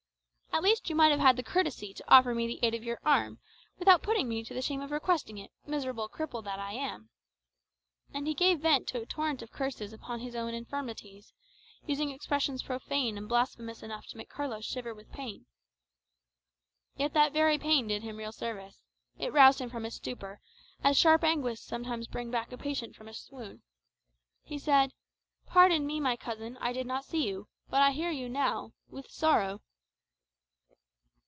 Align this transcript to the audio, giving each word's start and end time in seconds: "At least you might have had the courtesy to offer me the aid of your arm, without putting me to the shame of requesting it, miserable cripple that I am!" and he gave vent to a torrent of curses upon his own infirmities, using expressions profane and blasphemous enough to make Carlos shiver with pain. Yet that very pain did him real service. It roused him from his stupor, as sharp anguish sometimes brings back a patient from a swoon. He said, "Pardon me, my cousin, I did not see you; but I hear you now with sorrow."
"At 0.53 0.63
least 0.65 0.89
you 0.91 0.95
might 0.97 1.09
have 1.09 1.19
had 1.21 1.37
the 1.37 1.43
courtesy 1.43 1.91
to 1.93 2.03
offer 2.13 2.35
me 2.35 2.45
the 2.45 2.59
aid 2.61 2.75
of 2.75 2.83
your 2.83 2.99
arm, 3.03 3.39
without 3.79 4.03
putting 4.03 4.27
me 4.29 4.43
to 4.43 4.53
the 4.53 4.61
shame 4.61 4.81
of 4.81 4.91
requesting 4.91 5.37
it, 5.39 5.49
miserable 5.65 6.07
cripple 6.09 6.43
that 6.43 6.59
I 6.59 6.73
am!" 6.73 7.09
and 8.13 8.27
he 8.27 8.33
gave 8.35 8.59
vent 8.59 8.85
to 8.89 8.99
a 9.01 9.05
torrent 9.07 9.41
of 9.41 9.49
curses 9.51 9.91
upon 9.93 10.19
his 10.19 10.35
own 10.35 10.53
infirmities, 10.53 11.33
using 11.87 12.11
expressions 12.11 12.61
profane 12.63 13.17
and 13.17 13.27
blasphemous 13.29 13.81
enough 13.81 14.05
to 14.07 14.17
make 14.17 14.29
Carlos 14.29 14.63
shiver 14.65 14.93
with 14.93 15.09
pain. 15.11 15.45
Yet 16.97 17.13
that 17.13 17.31
very 17.33 17.57
pain 17.57 17.87
did 17.87 18.03
him 18.03 18.17
real 18.17 18.33
service. 18.33 18.83
It 19.17 19.33
roused 19.33 19.61
him 19.61 19.69
from 19.69 19.85
his 19.85 19.95
stupor, 19.95 20.41
as 20.83 20.95
sharp 20.97 21.23
anguish 21.23 21.61
sometimes 21.61 22.07
brings 22.07 22.33
back 22.33 22.51
a 22.51 22.57
patient 22.57 22.95
from 22.95 23.07
a 23.07 23.13
swoon. 23.13 23.63
He 24.43 24.59
said, 24.59 24.91
"Pardon 25.47 25.87
me, 25.87 25.99
my 26.01 26.17
cousin, 26.17 26.57
I 26.57 26.71
did 26.73 26.85
not 26.85 27.05
see 27.05 27.25
you; 27.25 27.47
but 27.69 27.81
I 27.81 27.91
hear 27.93 28.11
you 28.11 28.27
now 28.29 28.73
with 28.89 29.09
sorrow." 29.09 29.61